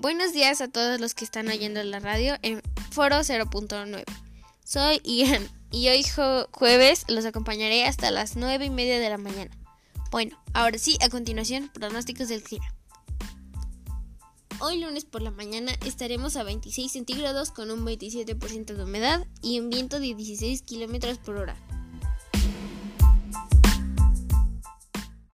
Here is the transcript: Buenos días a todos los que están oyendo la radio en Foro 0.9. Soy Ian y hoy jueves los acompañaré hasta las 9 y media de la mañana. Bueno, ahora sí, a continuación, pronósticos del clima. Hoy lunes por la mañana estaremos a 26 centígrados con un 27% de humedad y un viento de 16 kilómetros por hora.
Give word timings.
Buenos 0.00 0.32
días 0.32 0.62
a 0.62 0.68
todos 0.68 0.98
los 0.98 1.12
que 1.12 1.26
están 1.26 1.48
oyendo 1.48 1.82
la 1.82 2.00
radio 2.00 2.36
en 2.40 2.62
Foro 2.90 3.16
0.9. 3.16 4.02
Soy 4.64 4.98
Ian 5.04 5.46
y 5.70 5.88
hoy 5.88 6.02
jueves 6.52 7.04
los 7.08 7.26
acompañaré 7.26 7.84
hasta 7.84 8.10
las 8.10 8.34
9 8.34 8.64
y 8.64 8.70
media 8.70 8.98
de 8.98 9.10
la 9.10 9.18
mañana. 9.18 9.50
Bueno, 10.10 10.42
ahora 10.54 10.78
sí, 10.78 10.96
a 11.02 11.10
continuación, 11.10 11.68
pronósticos 11.74 12.28
del 12.28 12.42
clima. 12.42 12.64
Hoy 14.60 14.80
lunes 14.80 15.04
por 15.04 15.20
la 15.20 15.32
mañana 15.32 15.72
estaremos 15.84 16.34
a 16.36 16.44
26 16.44 16.90
centígrados 16.90 17.50
con 17.50 17.70
un 17.70 17.84
27% 17.84 18.74
de 18.74 18.82
humedad 18.82 19.26
y 19.42 19.60
un 19.60 19.68
viento 19.68 20.00
de 20.00 20.14
16 20.14 20.62
kilómetros 20.62 21.18
por 21.18 21.36
hora. 21.36 21.56